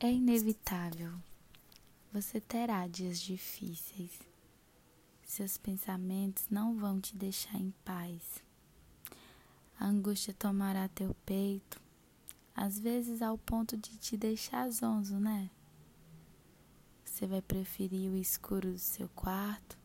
[0.00, 1.12] É inevitável.
[2.12, 4.16] Você terá dias difíceis.
[5.26, 8.40] Seus pensamentos não vão te deixar em paz.
[9.76, 11.80] A angústia tomará teu peito,
[12.54, 15.50] às vezes ao ponto de te deixar zonzo, né?
[17.04, 19.76] Você vai preferir o escuro do seu quarto,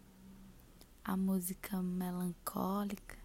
[1.04, 3.18] a música melancólica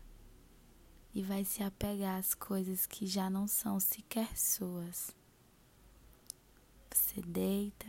[1.14, 5.18] e vai se apegar às coisas que já não são sequer suas.
[6.99, 7.86] Você deita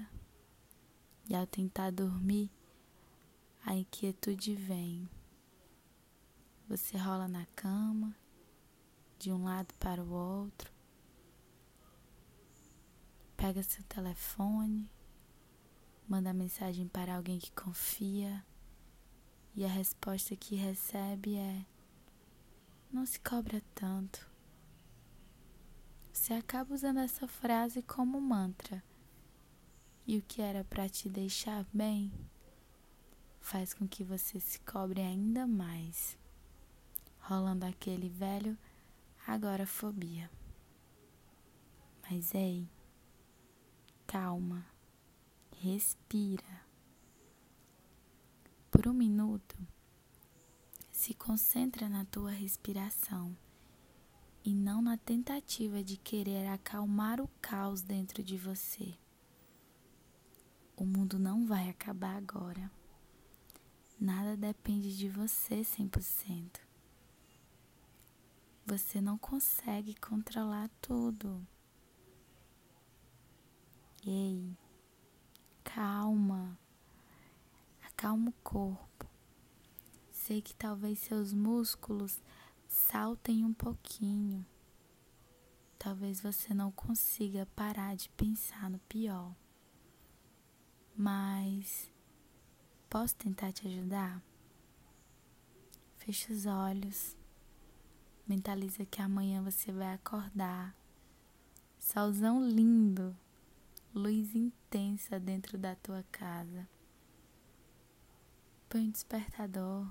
[1.28, 2.52] e ao tentar dormir,
[3.66, 5.10] a inquietude vem.
[6.68, 8.16] Você rola na cama,
[9.18, 10.72] de um lado para o outro,
[13.36, 14.88] pega seu telefone,
[16.08, 18.46] manda mensagem para alguém que confia
[19.56, 21.66] e a resposta que recebe é:
[22.92, 24.30] Não se cobra tanto.
[26.14, 28.88] Você acaba usando essa frase como mantra
[30.10, 32.12] e o que era para te deixar bem
[33.40, 36.18] faz com que você se cobre ainda mais,
[37.20, 38.58] rolando aquele velho
[39.28, 40.28] agorafobia.
[42.02, 42.68] Mas ei,
[44.08, 44.66] calma,
[45.60, 46.66] respira.
[48.72, 49.56] Por um minuto,
[50.92, 53.38] se concentra na tua respiração
[54.44, 58.98] e não na tentativa de querer acalmar o caos dentro de você.
[60.80, 62.72] O mundo não vai acabar agora.
[64.00, 66.62] Nada depende de você 100%.
[68.66, 71.46] Você não consegue controlar tudo.
[74.08, 74.58] Ei,
[75.66, 76.58] calma.
[77.84, 79.06] Acalma o corpo.
[80.14, 82.22] Sei que talvez seus músculos
[82.70, 84.46] saltem um pouquinho.
[85.78, 89.36] Talvez você não consiga parar de pensar no pior.
[91.02, 91.90] Mas
[92.90, 94.22] posso tentar te ajudar?
[95.96, 97.16] Feche os olhos.
[98.28, 100.76] Mentaliza que amanhã você vai acordar.
[101.80, 103.16] Solzão lindo,
[103.96, 106.68] luz intensa dentro da tua casa.
[108.68, 109.90] Põe um despertador.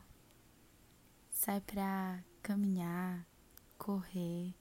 [1.30, 3.26] Sai pra caminhar,
[3.78, 4.54] correr.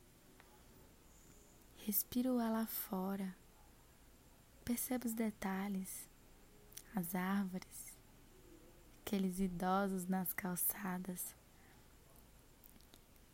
[1.76, 3.36] Respira o ar lá fora.
[4.64, 6.08] Perceba os detalhes
[6.98, 7.96] as árvores,
[9.02, 11.36] aqueles idosos nas calçadas.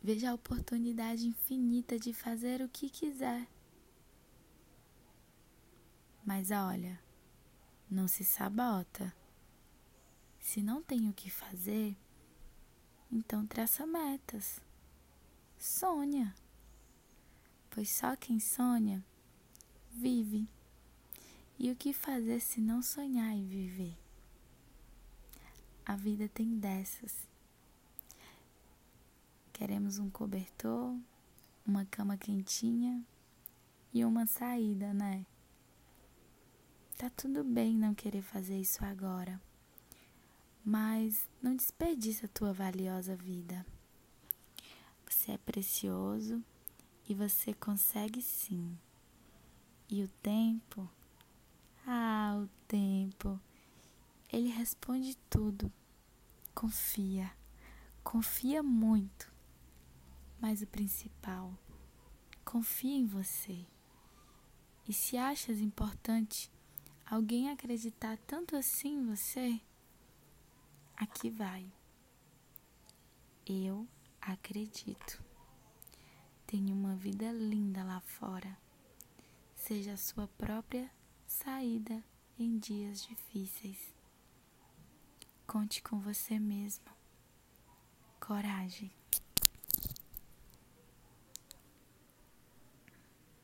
[0.02, 3.48] Veja a oportunidade infinita de fazer o que quiser.
[6.26, 7.00] Mas olha,
[7.90, 9.14] não se sabota.
[10.38, 11.96] Se não tem o que fazer,
[13.10, 14.60] então traça metas.
[15.56, 16.34] Sonha.
[17.70, 19.02] Pois só quem sonha
[19.90, 20.46] vive.
[21.58, 23.96] E o que fazer se não sonhar e viver?
[25.86, 27.28] A vida tem dessas.
[29.52, 30.96] Queremos um cobertor,
[31.64, 33.04] uma cama quentinha
[33.92, 35.24] e uma saída, né?
[36.98, 39.40] Tá tudo bem não querer fazer isso agora,
[40.64, 43.64] mas não desperdice a tua valiosa vida.
[45.06, 46.42] Você é precioso
[47.08, 48.76] e você consegue sim.
[49.88, 50.88] E o tempo
[51.86, 53.40] ah, o tempo.
[54.32, 55.72] Ele responde tudo.
[56.54, 57.30] Confia.
[58.02, 59.32] Confia muito.
[60.40, 61.56] Mas o principal,
[62.44, 63.66] confia em você.
[64.86, 66.50] E se achas importante
[67.06, 69.60] alguém acreditar tanto assim em você,
[70.96, 71.66] aqui vai.
[73.46, 73.88] Eu
[74.20, 75.22] acredito.
[76.46, 78.58] Tenho uma vida linda lá fora.
[79.54, 80.90] Seja a sua própria
[81.26, 82.02] saída
[82.38, 83.94] em dias difíceis.
[85.46, 86.84] Conte com você mesmo.
[88.18, 88.90] Coragem.